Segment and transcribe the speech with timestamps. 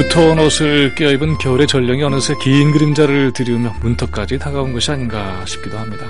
[0.00, 6.06] 두터운 옷을 껴입은 겨울의 전령이 어느새 긴 그림자를 들이우며 문턱까지 다가온 것이 아닌가 싶기도 합니다.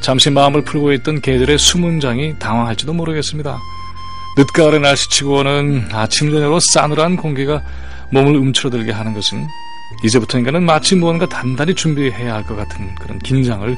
[0.00, 3.58] 잠시 마음을 풀고 있던 계절의 수문장이 당황할지도 모르겠습니다.
[4.38, 7.62] 늦가을의 날씨치고는 아침 저녁으로 싸늘한 공기가
[8.10, 9.46] 몸을 움츠러들게 하는 것은
[10.02, 13.76] 이제부터인가는 마치 무언가 단단히 준비해야 할 것 같은 그런 긴장을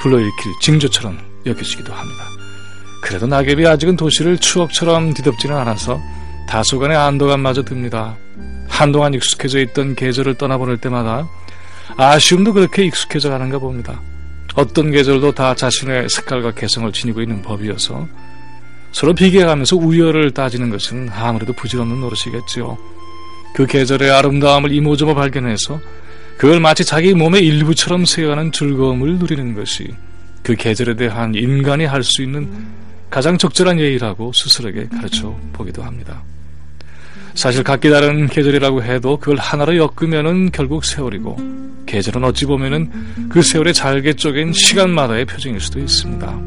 [0.00, 2.24] 불러일으킬 징조처럼 여겨지기도 합니다.
[3.02, 6.00] 그래도 낙엽이 아직은 도시를 추억처럼 뒤덮지는 않아서
[6.48, 8.16] 다소간의 안도감마저 듭니다.
[8.78, 11.28] 한동안 익숙해져 있던 계절을 떠나보낼 때마다
[11.96, 14.00] 아쉬움도 그렇게 익숙해져 가는가 봅니다.
[14.54, 18.06] 어떤 계절도 다 자신의 색깔과 개성을 지니고 있는 법이어서
[18.92, 22.78] 서로 비교해가면서 우열을 따지는 것은 아무래도 부질없는 노릇이겠지요.
[23.52, 25.80] 그 계절의 아름다움을 이모저모 발견해서
[26.36, 29.92] 그걸 마치 자기 몸의 일부처럼 세어가는 즐거움을 누리는 것이
[30.44, 32.48] 그 계절에 대한 인간이 할 수 있는
[33.10, 36.22] 가장 적절한 예의라고 스스로에게 가르쳐 보기도 합니다.
[37.38, 41.38] 사실 각기 다른 계절이라고 해도 그걸 하나로 엮으면은 결국 세월이고
[41.86, 42.90] 계절은 어찌 보면은
[43.28, 46.40] 그 세월의 잘게 쪼갠 시간마다의 표정일 수도 있습니다.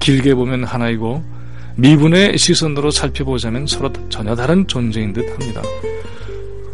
[0.00, 1.22] 길게 보면 하나이고
[1.76, 5.62] 미분의 시선으로 살펴보자면 서로 전혀 다른 존재인 듯 합니다.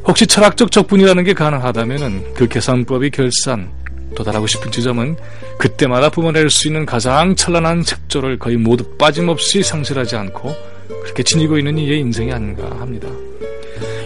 [0.07, 3.69] 혹시 철학적 적분이라는 게 가능하다면 그 계산법이 결산,
[4.17, 5.15] 도달하고 싶은 지점은
[5.59, 10.57] 그때마다 뿜어낼 수 있는 가장 찬란한 색조를 거의 모두 빠짐없이 상실하지 않고
[11.03, 13.09] 그렇게 지니고 있는 이의 인생이 아닌가 합니다.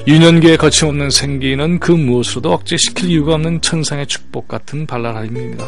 [0.06, 5.64] 유년기에 거침없는 생기는 그 무엇으로도 억제시킬 이유가 없는 천상의 축복 같은 발랄함입니다.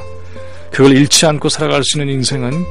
[0.73, 2.65] 그걸 잃지 않고 살아갈 수 있는 인생은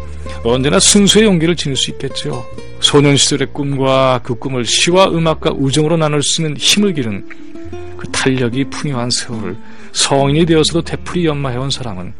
[0.44, 2.46] 언제나 순수의 용기를 지닐 수 있겠죠.
[2.82, 7.26] 소년 시절의 꿈과 그 꿈을 시와 음악과 우정으로 나눌 수 있는 힘을 기른
[7.98, 9.56] 그 탄력이 풍요한 세월을
[9.94, 12.14] 성인이 되어서도 되풀이 연마해온 사람은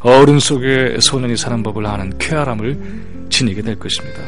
[0.00, 4.18] 어른 속에 소년이 사는 법을 아는 쾌활함을 지니게 될 것입니다.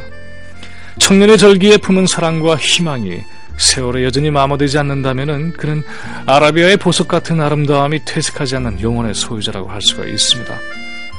[1.01, 3.19] 청년의 절기에 품은 사랑과 희망이
[3.61, 5.83] 세월에 여전히 마모되지 않는다면 그는
[6.27, 10.59] 아라비아의 보석 같은 아름다움이 퇴색하지 않는 영혼의 소유자라고 할 수가 있습니다.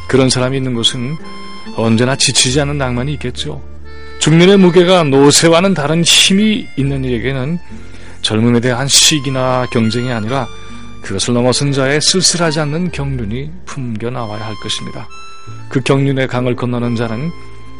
[0.09, 1.15] 그런 사람이 있는 곳은
[1.77, 3.61] 언제나 지치지 않는 낭만이 있겠죠.
[4.19, 7.59] 중년의 무게가 노쇠와는 다른 힘이 있는 이에게는
[8.21, 10.47] 젊음에 대한 시기나 경쟁이 아니라
[11.03, 15.07] 그것을 넘어선 자의 쓸쓸하지 않는 경륜이 품겨 나와야 할 것입니다.
[15.69, 17.31] 그 경륜의 강을 건너는 자는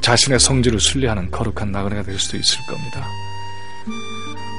[0.02, 3.08] 자신의 성질을 순례하는 거룩한 나그네가 될 수도 있을 겁니다.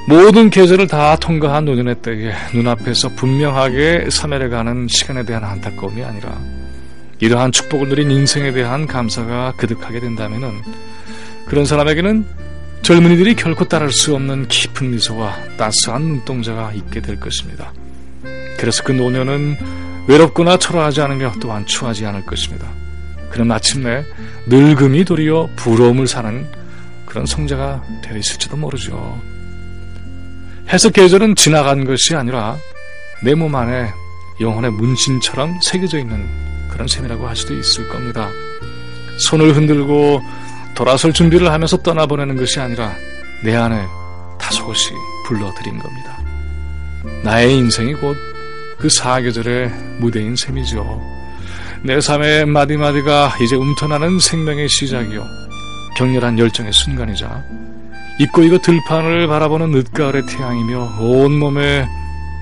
[0.05, 6.37] 모든 계절을 다 통과한 노년의 때에 눈앞에서 분명하게 사멸해 가는 시간에 대한 안타까움이 아니라
[7.19, 10.61] 이러한 축복을 누린 인생에 대한 감사가 그득하게 된다면
[11.45, 12.25] 그런 사람에게는
[12.81, 17.71] 젊은이들이 결코 따를 수 없는 깊은 미소와 따스한 눈동자가 있게 될 것입니다.
[18.57, 19.57] 그래서 그 노년은
[20.07, 22.67] 외롭거나 초라하지 않으며 또한 추하지 않을 것입니다.
[23.29, 24.03] 그는 마침내
[24.47, 26.45] 늙음이 도리어 부러움을 사는
[27.05, 29.17] 그런 성자가 되어 있을지도 모르죠.
[30.73, 32.57] 해석 계절은 지나간 것이 아니라
[33.23, 33.89] 내 몸 안에
[34.41, 36.27] 영혼의 문신처럼 새겨져 있는
[36.69, 38.29] 그런 셈이라고 할 수도 있을 겁니다.
[39.19, 40.21] 손을 흔들고
[40.73, 42.91] 돌아설 준비를 하면서 떠나보내는 것이 아니라
[43.43, 43.85] 내 안에
[44.39, 44.89] 다소곳이
[45.27, 46.19] 불러들인 겁니다.
[47.23, 48.17] 나의 인생이 곧
[48.79, 49.69] 그 사계절의
[49.99, 51.01] 무대인 셈이죠.
[51.83, 55.23] 내 삶의 마디마디가 이제 움터나는 생명의 시작이요.
[55.95, 57.45] 격렬한 열정의 순간이자
[58.19, 61.87] 잊고 이거 들판을 바라보는 늦가을의 태양이며 온몸에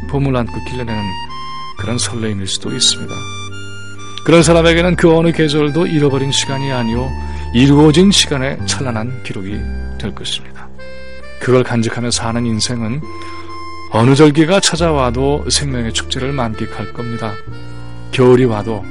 [0.10, 1.02] 봄을 안고 길러내는
[1.78, 3.14] 그런 설레임일 수도 있습니다.
[4.26, 7.10] 그런 사람에게는 그 어느 계절도 잃어버린 시간이 아니요
[7.54, 9.60] 이루어진 시간의 찬란한 기록이
[9.98, 10.68] 될 것입니다.
[11.40, 13.02] 그걸 간직하며 사는 인생은
[13.92, 17.34] 어느 절기가 찾아와도 생명의 축제를 만끽할 겁니다.
[18.12, 18.86] 겨울이 와도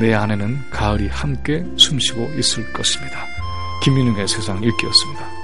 [0.00, 3.26] 내 안에는 가을이 함께 숨쉬고 있을 것입니다.
[3.82, 5.37] 김민웅의 세상 읽기였습니다.